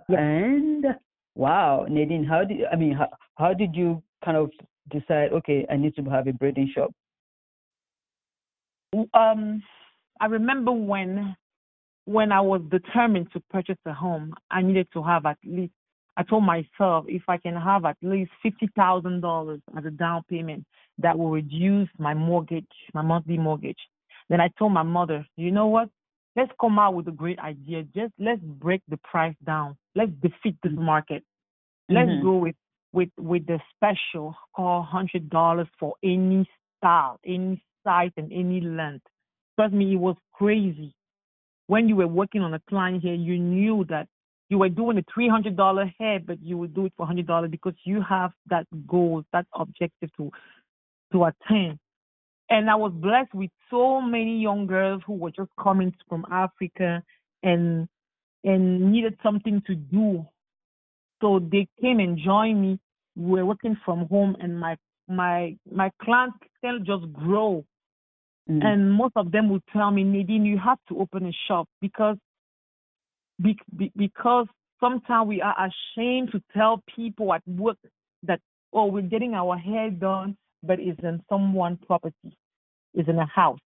[0.09, 0.19] Yes.
[0.19, 0.85] And
[1.35, 4.51] wow, Nadine, how did I mean how, how did you kind of
[4.89, 5.31] decide?
[5.33, 6.91] Okay, I need to have a braiding shop.
[9.13, 9.61] Um,
[10.19, 11.35] I remember when
[12.05, 15.73] when I was determined to purchase a home, I needed to have at least.
[16.17, 20.23] I told myself if I can have at least fifty thousand dollars as a down
[20.29, 20.65] payment,
[20.97, 23.79] that will reduce my mortgage, my monthly mortgage.
[24.29, 25.89] Then I told my mother, you know what?
[26.35, 27.83] Let's come out with a great idea.
[27.95, 29.77] Just let's break the price down.
[29.95, 31.23] Let's defeat this market.
[31.89, 32.21] Let's Mhm.
[32.21, 32.55] go with
[32.93, 39.05] with with the special called hundred dollars for any style, any size, and any length.
[39.59, 40.93] Trust me, it was crazy.
[41.67, 44.07] When you were working on a client here, you knew that
[44.49, 47.27] you were doing a three hundred dollar hair, but you would do it for hundred
[47.27, 50.31] dollars because you have that goal, that objective to
[51.13, 51.79] to attain.
[52.49, 57.03] and I was blessed with so many young girls who were just coming from Africa
[57.43, 57.87] and
[58.43, 60.25] and needed something to do.
[61.21, 62.79] So they came and joined me.
[63.15, 64.77] We were working from home, and my
[65.07, 67.65] my my clients still just grow.
[68.49, 68.63] Mm.
[68.63, 72.17] And most of them would tell me, Nadine, you have to open a shop because
[73.41, 74.47] be, be, because
[74.79, 77.77] sometimes we are ashamed to tell people at work
[78.23, 78.39] that
[78.73, 82.37] oh we're getting our hair done, but it's in someone's property,
[82.93, 83.59] it's in a house.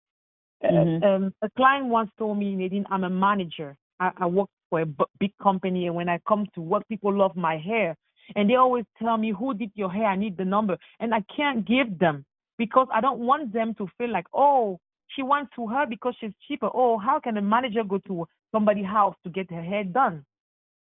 [0.63, 1.03] Mhm.
[1.03, 3.75] Um, a client once told me, Nadine, I'm a manager.
[3.99, 7.15] I, I work for a b- big company, and when I come to work, people
[7.15, 7.95] love my hair,
[8.35, 10.07] and they always tell me, "Who did your hair?
[10.07, 12.25] I need the number," and I can't give them
[12.57, 16.33] because I don't want them to feel like, "Oh, she went to her because she's
[16.47, 20.25] cheaper." Oh, how can a manager go to somebody's house to get her hair done?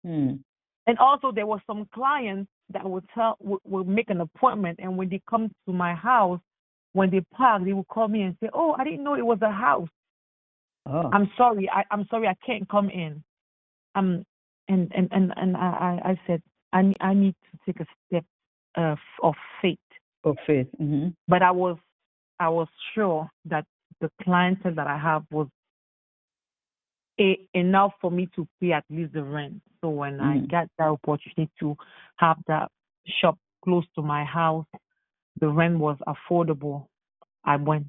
[0.04, 0.40] Mm.
[0.86, 4.96] And also, there were some clients that would tell would, would make an appointment, and
[4.98, 6.40] when they come to my house,
[6.94, 9.40] when they park, they would call me and say, "Oh, I didn't know it was
[9.42, 9.88] a house.
[10.86, 11.10] Oh.
[11.12, 11.70] I'm sorry.
[11.70, 12.26] I, I'm sorry.
[12.26, 13.22] I can't come in."
[13.94, 14.24] Um,
[14.68, 17.86] and and and and I I I said I ne- I need to take a
[18.06, 18.24] step
[18.76, 19.78] uh, of faith,
[20.24, 20.68] Of faith.
[20.78, 21.76] hmm but I was
[22.38, 23.64] I was sure that
[24.00, 25.48] the clientele that I have was
[27.20, 29.60] a, enough for me to pay at least the rent.
[29.80, 30.48] So when I Mm.
[30.50, 31.76] got that opportunity to
[32.16, 32.70] have that
[33.06, 34.66] shop close to my house,
[35.40, 36.86] the rent was affordable.
[37.44, 37.86] I went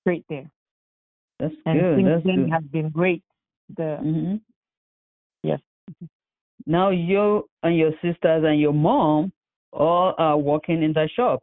[0.00, 0.50] straight there,
[1.38, 1.96] That's and good.
[1.98, 2.50] since That's then good.
[2.50, 3.22] has been great.
[3.76, 4.36] The hmm
[6.66, 9.32] Now you and your sisters and your mom
[9.72, 11.42] all are working in the shop.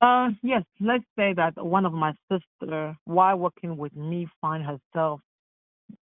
[0.00, 0.62] uh yes.
[0.80, 5.20] Let's say that one of my sister, while working with me, find herself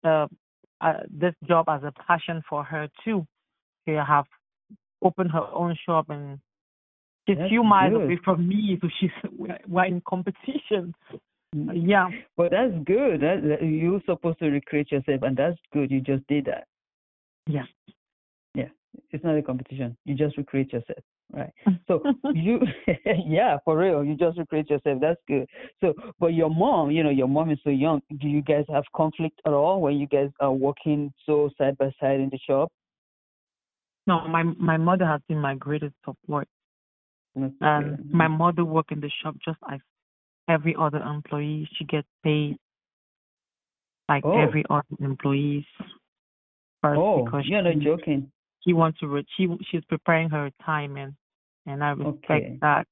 [0.04, 0.28] uh,
[0.82, 3.26] uh this job as a passion for her too.
[3.86, 4.26] She have
[5.02, 6.39] opened her own shop and
[7.28, 8.04] she's That's few miles good.
[8.04, 10.93] away from me, so she's we're, we're in competition.
[11.54, 13.22] Yeah, But that's good.
[13.22, 15.92] That, you're supposed to recreate yourself, and that's good.
[15.92, 16.68] You just did that.
[17.48, 17.66] yeah.
[18.56, 18.70] Yeah,
[19.12, 19.98] it's not a competition.
[20.06, 21.00] You just recreate yourself,
[21.32, 21.52] right?
[21.88, 22.60] So you,
[23.26, 24.04] yeah, for real.
[24.04, 25.00] You just recreate yourself.
[25.02, 25.48] That's good.
[25.82, 28.02] So, but your mom, you know, your mom is so young.
[28.20, 31.92] Do you guys have conflict at all when you guys are working so side by
[32.00, 32.72] side in the shop?
[34.06, 36.48] no, my my mother has been my greatest support.
[37.36, 39.82] And my mother work in the shop just like
[40.47, 41.67] every other employee.
[41.73, 42.58] She gets paid
[44.10, 44.38] like Oh.
[44.39, 45.65] every other employees
[46.82, 48.32] first Oh, because you're not joking.
[48.65, 51.15] she wants to re- she she's preparing her retirement,
[51.65, 52.58] and I respect Okay.
[52.62, 52.88] that.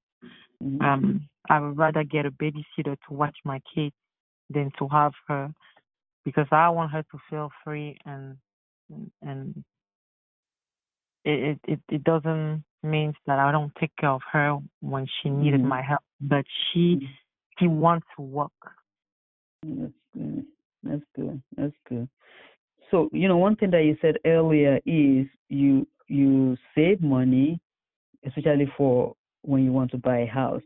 [0.64, 0.82] Mhm.
[0.84, 3.96] Um, I would rather get a babysitter to watch my kids
[4.50, 5.52] than to have her
[6.24, 8.38] because I want her to feel free and
[9.22, 9.64] and
[11.24, 15.62] it it it, doesn't mean that I don't take care of her when she needed
[15.62, 15.68] Mhm.
[15.68, 17.10] my help, but she
[17.62, 18.52] She wants to work.
[19.64, 20.46] That's good.
[20.84, 21.42] That's good.
[21.56, 22.10] That's good.
[22.90, 27.62] So, you know, one thing that you said earlier is you you save money,
[28.26, 30.64] especially for when you want to buy a house.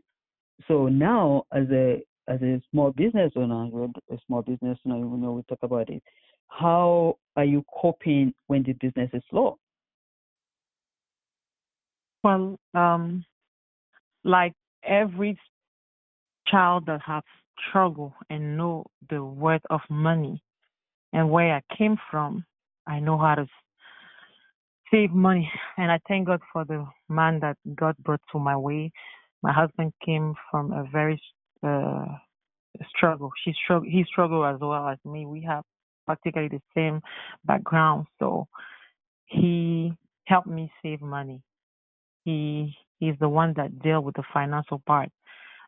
[0.66, 5.16] So now, as a as a small business owner, you're a small business owner, you
[5.16, 6.02] know, we talk about it.
[6.48, 9.58] How are you coping when the business is slow?
[12.24, 13.24] Well, um,
[14.24, 15.38] like every
[16.50, 17.22] child that has
[17.68, 20.42] struggled and know the worth of money
[21.12, 22.44] and where I came from,
[22.86, 23.46] I know how to
[24.90, 25.50] save money.
[25.78, 28.92] And I thank God for the man that God brought to my way.
[29.42, 31.20] My husband came from a very
[31.62, 32.06] uh,
[32.96, 33.30] struggle.
[33.44, 33.88] She struggle.
[33.88, 35.26] He struggled as well as me.
[35.26, 35.64] We have
[36.06, 37.00] practically the same
[37.44, 38.46] background, so
[39.26, 39.92] he
[40.26, 41.42] helped me save money.
[42.24, 45.10] He he's the one that deal with the financial part.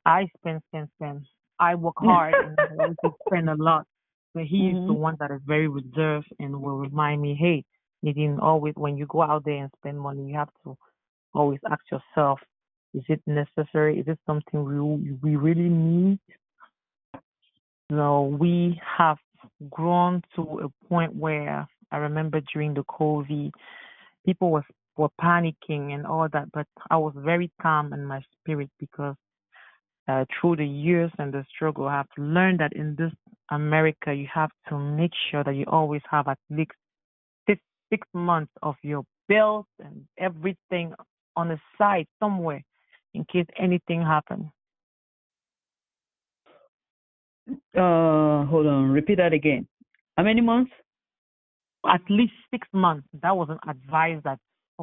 [0.09, 1.27] I spend spend spend.
[1.61, 3.87] I work hard and I also spend a lot.
[4.35, 5.01] But he is the Mhm.
[5.01, 7.65] one that is very reserved and will remind me, hey,
[8.03, 10.77] Nadine, always when you go out there and spend money, you have to
[11.35, 12.41] always ask yourself,
[12.95, 13.99] is it necessary?
[14.01, 16.21] Is it something we we really need?
[17.91, 19.19] No, we have
[19.71, 23.51] grown to a point where I remember during the COVID,
[24.25, 24.65] people was
[24.97, 29.17] were panicking and all that, but I was very calm in my spirit because
[30.09, 33.13] uh, through the years and the struggle, I have learned that in this
[33.51, 36.71] America, you have to make sure that you always have at least
[37.47, 40.95] six, six months of your bills and everything
[41.37, 42.63] on the side somewhere
[43.15, 44.47] in case anything happens.
[47.77, 49.67] Uh, hold on, repeat that again.
[50.17, 50.71] How many months?
[51.87, 53.07] At least six months.
[53.23, 54.39] That was an advice that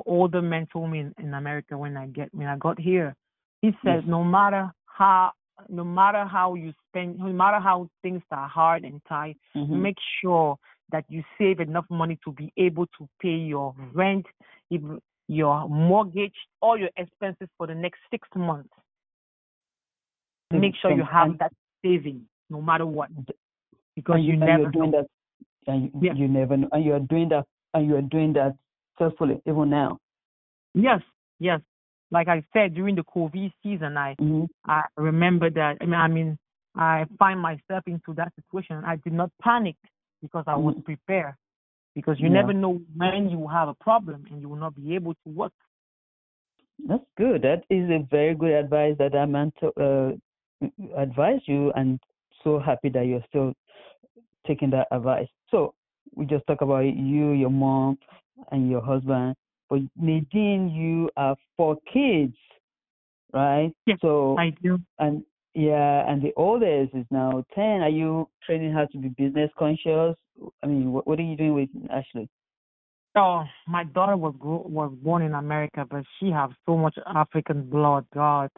[0.05, 3.15] older men told me in, in America when I get when I got here.
[3.61, 4.03] He said, Yes.
[4.07, 5.31] no matter how
[5.69, 9.81] no matter how you spend, no matter how things are hard and tight, Mhm.
[9.81, 10.58] make sure
[10.91, 14.25] that you save enough money to be able to pay your rent,
[15.27, 18.73] your mortgage, all your expenses for the next six months.
[20.53, 21.51] Mm, Make sure you have that
[21.84, 23.10] saving, no matter what,
[23.95, 25.01] because and you and never you're doing know.
[25.01, 25.08] that
[25.67, 26.13] and you, Yeah.
[26.13, 28.55] you never know and you're doing that and you're doing that
[28.97, 29.97] successfully even now
[30.73, 31.01] Yes,
[31.39, 31.62] yes.
[32.11, 35.77] Like I said during the COVID season, I hmm I remember that.
[35.81, 36.37] I mean, I mean,
[36.75, 38.83] I find myself into that situation.
[38.85, 39.75] I did not panic
[40.21, 40.83] because I was Mhm.
[40.85, 41.35] prepared.
[41.93, 42.33] Because you Yeah.
[42.41, 45.29] never know when you will have a problem and you will not be able to
[45.29, 45.53] work.
[46.87, 50.11] that's good that is a very good advice that i meant to uh,
[50.97, 51.99] advise you and
[52.43, 53.53] so happy that you're still
[54.45, 55.73] taking that advice so
[56.15, 57.97] we just talk about you your mom
[58.51, 59.35] and your husband
[59.75, 62.35] but nadine you uh, have four kids
[63.33, 64.79] right Yes, so I do.
[64.99, 69.49] and yeah and the oldest is now 10 are you training her to be business
[69.57, 70.15] conscious
[70.63, 72.29] i mean what, what are you doing with ashley
[73.17, 78.05] Oh, my daughter was was born in America, but she has so much African blood.
[78.13, 78.49] God,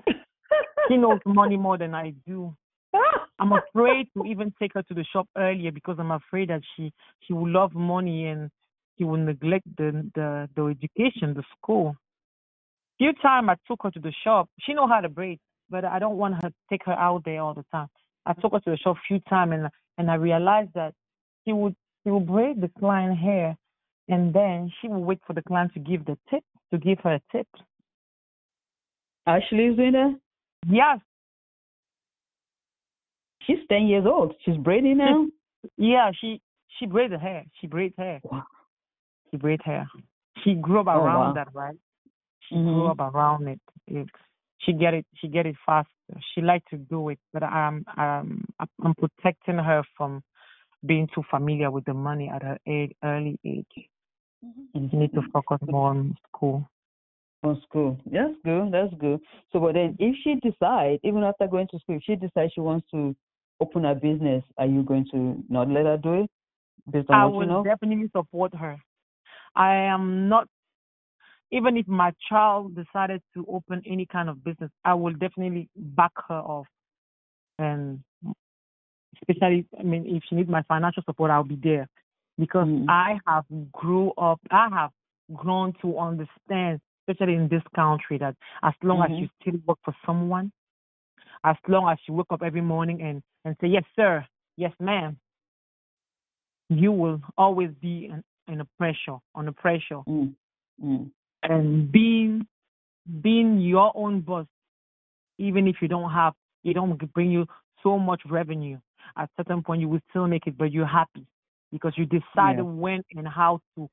[0.88, 2.56] she knows money more than I do.
[3.40, 6.92] I'm afraid to even take her to the shop earlier because I'm afraid that she
[7.22, 8.50] she will love money and
[8.98, 11.96] she will neglect the the, the education, the school.
[12.98, 14.50] Few time I took her to the shop.
[14.60, 17.42] She know how to braid, but I don't want her to take her out there
[17.42, 17.88] all the time.
[18.26, 20.94] I took her to the shop few time and and I realized that
[21.46, 23.56] she would she would braid the client hair
[24.10, 27.16] and then she would wait for the client to give the tip to give her
[27.16, 27.48] a tip.
[29.26, 30.20] ashley is doing that
[30.68, 31.00] Yes,
[33.44, 35.28] she's 10 years old she's braiding now
[35.78, 36.42] yeah, she
[36.80, 37.44] she braid the hair.
[37.60, 38.20] She braids hair.
[38.24, 38.44] wow
[39.32, 39.88] She braid hair.
[40.44, 41.34] She grew up Oh, around wow.
[41.34, 41.76] that, right?
[42.48, 42.92] She grew Mhm.
[42.92, 43.62] up around it.
[43.88, 44.10] It's
[44.60, 45.06] she get it.
[45.16, 45.90] She get it fast.
[46.34, 48.46] She like to do it, but I'm I'm
[48.84, 50.24] I'm protecting her from
[50.86, 53.66] being too familiar with the money at her age, early age.
[53.76, 56.68] She need to focus more on school.
[57.44, 57.98] on school.
[58.06, 58.72] That's good.
[58.72, 59.20] That's good.
[59.52, 62.62] So, but then if she decides, even after going to school, if she decides she
[62.62, 63.16] wants to
[63.60, 66.30] open a business, are you going to not let her do it
[66.92, 67.64] based on I what will you know?
[67.64, 68.78] definitely support her.
[69.58, 70.48] I am not,
[71.52, 76.12] even if my child decided to open any kind of business, I will definitely back
[76.28, 76.68] her off.
[77.58, 78.04] And
[79.20, 81.88] especially, I mean, if she needs my financial support, I'll be there
[82.38, 82.86] because Mm.
[82.88, 84.92] I have grew up, I have
[85.34, 89.22] grown to understand, especially in this country, that as long as Mhm.
[89.22, 90.52] you still work for someone,
[91.44, 94.24] as long as you wake up every morning and, and say, yes, sir,
[94.56, 95.18] yes, ma'am,
[96.70, 100.02] you will always be in, in a pressure, on a pressure.
[100.08, 100.34] Mm.
[100.84, 101.12] Mm.
[101.44, 102.48] And being
[103.22, 104.46] being your own boss,
[105.38, 106.34] even if you don't have,
[106.64, 107.46] it don't bring you
[107.84, 108.78] so much revenue.
[109.18, 111.26] At certain point, you will still make it, but you're happy
[111.72, 112.72] because you decided Yeah.
[112.84, 113.90] when and how to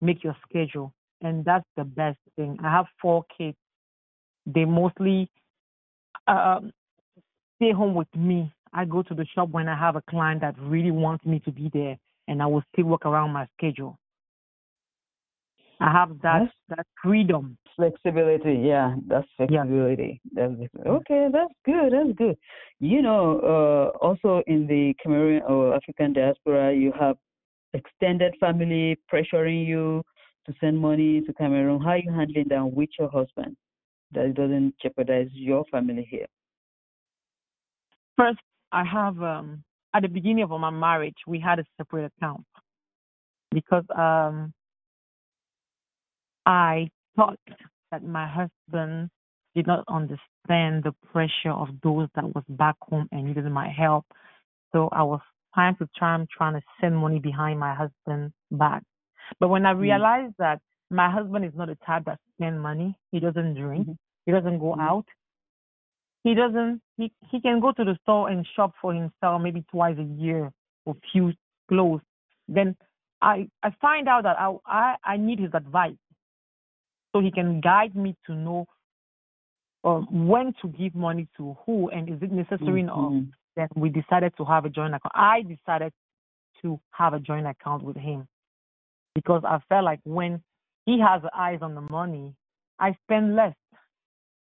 [0.00, 2.58] make your schedule, and that's the best thing.
[2.62, 3.56] I have four kids.
[4.46, 5.30] They mostly
[6.26, 6.72] um,
[7.56, 8.52] stay home with me.
[8.72, 11.52] I go to the shop when I have a client that really wants me to
[11.52, 11.96] be there,
[12.28, 13.98] and I will still work around my schedule.
[15.80, 17.58] I have that That's- that freedom.
[17.74, 20.20] Flexibility, yeah, that's flexibility.
[20.32, 20.52] That's
[20.86, 21.28] okay.
[21.32, 21.92] That's good.
[21.92, 22.36] That's good.
[22.78, 27.16] You know, uh, also in the Cameroon or African diaspora, you have
[27.72, 30.02] extended family pressuring you
[30.46, 31.80] to send money to Cameroon.
[31.80, 33.56] How are you handling that with your husband?
[34.12, 36.26] That it doesn't jeopardize your family here.
[38.16, 38.40] First,
[38.72, 42.44] I have um, at the beginning of my marriage, we had a separate account
[43.50, 44.52] because um,
[46.46, 47.38] I thought
[47.90, 49.10] that my husband
[49.54, 54.06] did not understand the pressure of those that was back home and needed my help.
[54.72, 55.20] So I was
[55.54, 58.82] time to time trying to send money behind my husband back.
[59.38, 63.20] But when I realized that my husband is not a type that spend money, he
[63.20, 63.96] doesn't drink, Mhm.
[64.26, 64.80] he doesn't go Mhm.
[64.80, 65.06] out,
[66.24, 69.96] he doesn't he he can go to the store and shop for himself maybe twice
[69.98, 70.52] a year
[70.84, 71.32] for few
[71.68, 72.02] clothes.
[72.48, 72.76] Then
[73.20, 75.96] I I find out that I I, I need his advice
[77.12, 78.66] so he can guide me to know
[79.84, 83.32] um, when to give money to who and is it necessary or Mhm.
[83.56, 85.12] then we decided to have a joint account.
[85.14, 85.92] I decided
[86.62, 88.28] to have a joint account with him
[89.14, 90.42] because I felt like when
[90.86, 92.34] he has eyes on the money,
[92.78, 93.54] I spend less.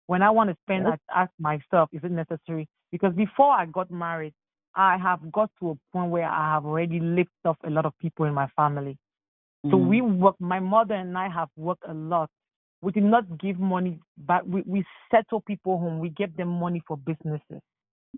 [0.06, 0.86] When I want to spend.
[0.86, 2.68] I ask myself, is it necessary?
[2.92, 4.34] Because before I got married,
[4.74, 7.92] I have got to a point where I have already lived off a lot of
[7.98, 8.96] people in my family.
[9.70, 9.88] So Mhm.
[9.88, 10.36] we work.
[10.40, 12.30] My mother and I have worked a lot.
[12.82, 15.98] We did not give money, but we, we settle people home.
[15.98, 17.60] We give them money for businesses.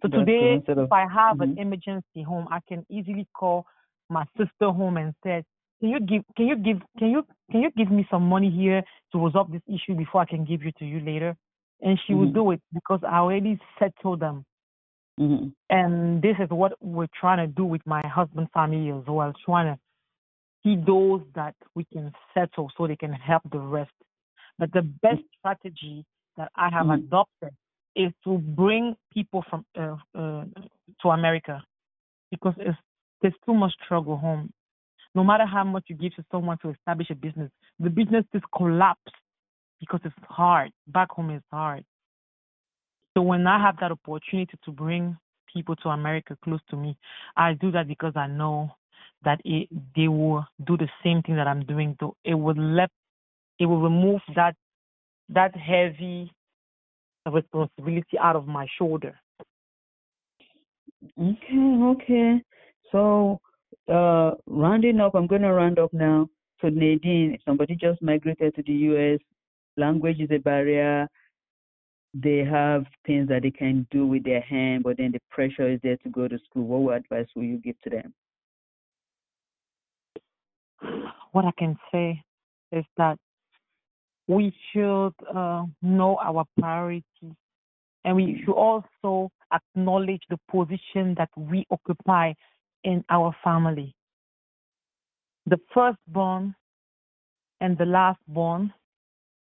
[0.03, 1.59] So That's today, of- if I have an Mhm.
[1.59, 3.67] emergency home, I can easily call
[4.11, 5.45] my sister home and say,
[5.81, 6.23] "Can you give?
[6.37, 6.83] Can you give?
[6.99, 10.27] Can you can you give me some money here to resolve this issue before I
[10.27, 11.37] can give you to you later?"
[11.81, 12.35] And she will Mhm.
[12.35, 14.45] do it because I already settled them.
[15.19, 15.55] Mhm.
[15.71, 19.75] And this is what we're trying to do with my husband's family as well, trying
[19.75, 19.81] to
[20.63, 23.93] see those that we can settle so they can help the rest.
[24.59, 26.05] But the best strategy
[26.37, 27.05] that I have Mhm.
[27.05, 27.55] adopted
[27.95, 30.45] is to bring people from uh, uh,
[31.03, 31.63] to America
[32.31, 32.79] because it's,
[33.21, 34.53] there's too much struggle home.
[35.15, 38.45] No matter how much you give to someone to establish a business, the business just
[38.57, 39.13] collapse
[39.81, 40.71] because it's hard.
[40.89, 41.85] Back home is hard.
[43.17, 45.17] So when I have that opportunity to bring
[45.53, 46.97] people to America close to me,
[47.37, 48.71] I do that because I know
[49.25, 51.97] that it, they will do the same thing that I'm doing.
[51.99, 52.91] Though it will let
[53.59, 54.55] it will remove that
[55.31, 56.33] that heavy
[57.31, 59.19] responsibility out of my shoulder.
[61.21, 62.43] Okay, okay.
[62.91, 63.41] So,
[63.93, 66.29] uh, rounding up, I'm going to round up now.
[66.61, 69.21] So, Nadine, somebody just migrated to the U.S.,
[69.79, 71.09] language is a barrier.
[72.15, 75.81] They have things that they can do with their hand, but then the pressure is
[75.83, 76.85] there to go to school.
[76.85, 78.15] What advice will you give to them?
[81.33, 82.23] What I can say
[82.73, 83.19] is that
[84.27, 87.35] we should uh, know our priorities
[88.05, 92.33] and we should also acknowledge the position that we occupy
[92.85, 93.95] in our family.
[95.47, 96.55] The firstborn
[97.61, 98.73] and the lastborn,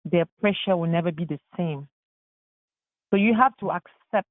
[0.04, 1.88] their pressure will never be the same.
[3.10, 4.28] So you have to accept.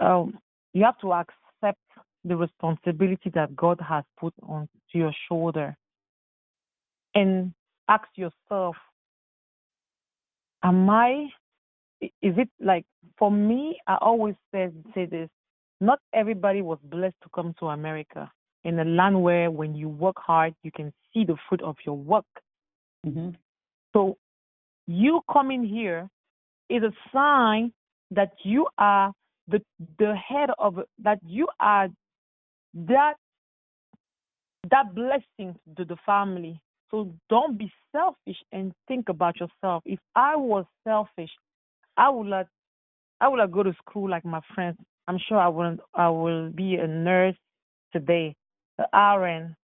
[0.00, 0.38] Um,
[0.72, 1.80] you have to accept
[2.24, 5.76] the responsibility that God has put on to your shoulder,
[7.14, 7.52] and
[7.88, 8.76] ask yourself,
[10.62, 11.28] "Am I?
[12.00, 12.84] Is it like
[13.16, 13.80] for me?
[13.86, 15.30] I always say say this.
[15.80, 18.30] Not everybody was blessed to come to America
[18.64, 21.96] in a land where, when you work hard, you can see the fruit of your
[21.96, 22.24] work.
[23.04, 23.30] Mm-hmm.
[23.92, 24.16] So
[24.86, 26.08] you coming here
[26.68, 27.72] is a sign
[28.10, 29.12] that you are
[29.48, 29.60] the
[29.98, 31.88] the head of that you are
[32.74, 33.14] that
[34.70, 36.60] that blessing to the family.
[36.90, 39.82] So don't be selfish and think about yourself.
[39.86, 41.30] If I was selfish,
[41.96, 42.46] I would not
[43.20, 44.76] I would not go to school like my friends.
[45.08, 47.36] I'm sure I wouldn't I will be a nurse
[47.92, 48.34] today,
[48.78, 49.56] a RN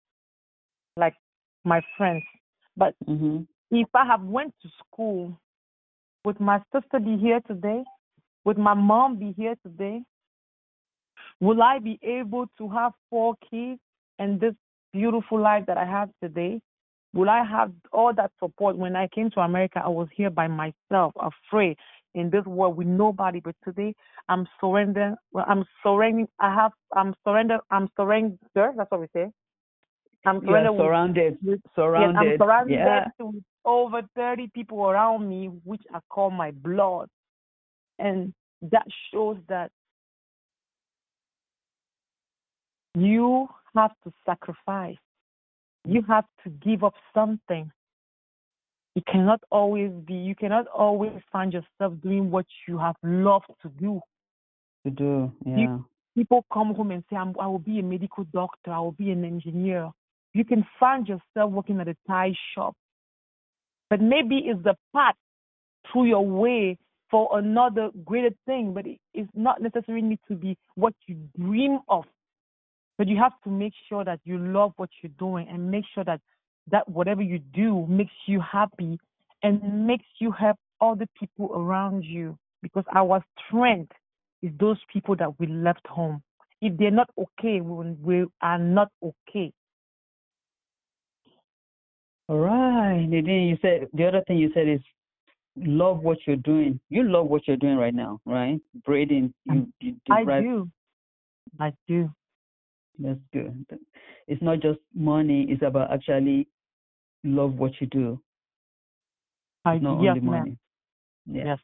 [0.96, 1.16] like
[1.64, 2.24] my friends.
[2.76, 3.44] But Mm-hmm.
[3.72, 5.40] If I have went to school,
[6.26, 7.84] would my sister be here today?
[8.46, 10.02] Would my mom be here today?
[11.40, 13.80] Will I be able to have four kids
[14.20, 14.54] and this
[14.94, 16.62] beautiful life that I have today?
[17.14, 18.78] Will I have all that support?
[18.78, 21.78] When I came to America, I was here by myself, afraid
[22.16, 23.40] in this world with nobody.
[23.40, 23.94] But today,
[24.30, 25.16] I'm surrendering.
[25.32, 26.28] Well, I'm surrendering.
[26.40, 26.72] I have.
[26.96, 27.60] I'm surrender.
[27.72, 28.38] I'm surrender.
[28.54, 29.32] That's what we say.
[30.28, 31.38] I'm You are with surrounded.
[31.42, 33.06] Yes, I'm surrounded yeah.
[33.20, 37.08] with over 30 people around me, which I call my blood.
[38.00, 39.72] And that shows that
[42.96, 44.98] you have to sacrifice.
[45.86, 47.72] You have to give up something.
[48.96, 53.70] You cannot always be, you cannot always find yourself doing what you have loved to
[53.80, 54.02] do.
[54.86, 55.32] To do.
[55.46, 55.78] Yeah.
[56.16, 59.24] People come home and say, I will be a medical doctor, I will be an
[59.24, 59.92] engineer.
[60.38, 62.76] You can find yourself working at a tie shop.
[63.90, 65.16] But maybe it's the path
[65.92, 66.78] through your way
[67.10, 68.86] for another greater thing, but
[69.16, 72.04] it's not necessarily to be what you dream of.
[73.00, 76.04] But you have to make sure that you love what you're doing and make sure
[76.04, 76.22] that
[76.70, 79.00] that whatever you do makes you happy
[79.42, 82.38] and makes you help other people around you.
[82.62, 83.94] Because our strength
[84.44, 86.22] is those people that we left home.
[86.62, 89.52] If they're not okay, we are not okay.
[92.30, 93.48] All right, Nadine.
[93.48, 94.82] You said the other thing you said is
[95.56, 96.80] love what you're doing.
[96.90, 98.60] You love what you're doing right now, right?
[98.86, 99.34] Braiding.
[99.46, 100.70] You, you I derive- do.
[101.60, 102.10] I do.
[103.00, 103.66] That's good.
[104.28, 105.46] It's not just money.
[105.50, 106.48] It's about actually
[107.24, 108.20] love what you do.
[109.66, 110.58] I not yes, only money.
[111.26, 111.44] Yeah.
[111.46, 111.60] Yes.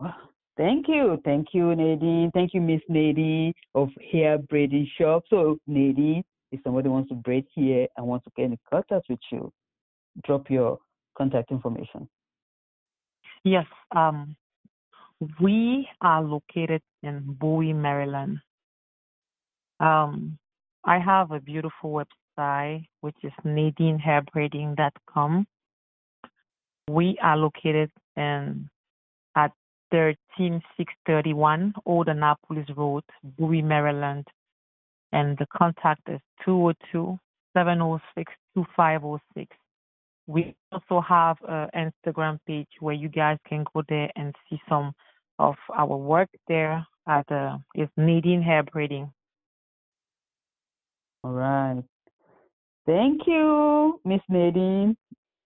[0.00, 0.14] Wow.
[0.56, 1.18] Thank you.
[1.24, 2.30] Thank you, Nadine.
[2.34, 5.22] Thank you, Miss Nadine of Hair Braiding Shop.
[5.30, 9.20] So, Nadine, if somebody wants to braid here and wants to get in contact with
[9.30, 9.50] you,
[10.24, 10.78] drop your
[11.16, 12.08] contact information.
[13.44, 13.66] Yes.
[13.94, 14.36] Um,
[15.40, 18.38] we are located in Bowie, Maryland.
[19.80, 20.38] Um,
[20.84, 25.46] I have a beautiful website which is NadineHairBraiding.com.
[26.90, 28.68] We are located in
[29.36, 29.52] at
[29.90, 33.04] 13631 Old Annapolis Road,
[33.38, 34.26] Bowie, Maryland.
[35.12, 37.16] And the contact is 202
[37.54, 39.56] 706 2506.
[40.26, 44.92] We also have an Instagram page where you guys can go there and see some
[45.38, 49.12] of our work there at uh, is Nadine Hair Braiding.
[51.24, 51.82] All right.
[52.86, 54.96] Thank you, Miss Nadine.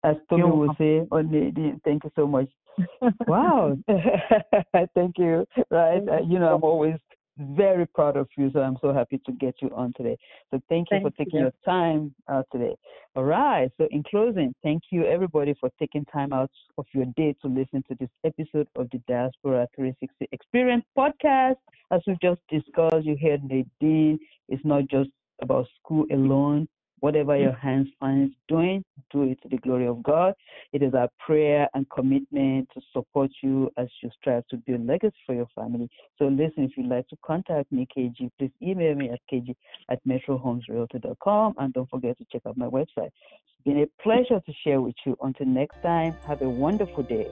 [0.04, 2.48] As Tommy would say, or Nadine, thank you so much.
[3.26, 3.76] wow.
[4.94, 5.46] thank you.
[5.70, 6.02] Right.
[6.06, 6.96] Uh, you know, I'm always
[7.38, 10.16] very proud of you, so I'm so happy to get you on today.
[10.50, 11.46] So thank you thank for taking you.
[11.46, 12.76] your time out today.
[13.16, 13.70] All right.
[13.78, 17.82] So in closing, thank you everybody for taking time out of your day to listen
[17.88, 21.56] to this episode of the Diaspora 360 Experience podcast.
[21.90, 24.18] As we've just discussed, you heard Nadine.
[24.48, 25.10] It's not just
[25.42, 26.68] about school alone.
[27.04, 28.82] Whatever your hands finds doing,
[29.12, 30.32] do it to the glory of God.
[30.72, 35.14] It is our prayer and commitment to support you as you strive to build legacy
[35.26, 35.90] for your family.
[36.18, 39.54] So listen, if you'd like to contact me, Keji, please email me at keji
[39.90, 43.10] at metrohomesrealty.com and don't forget to check out my website.
[43.10, 45.14] It's been a pleasure to share with you.
[45.20, 47.26] Until next time, have a wonderful day.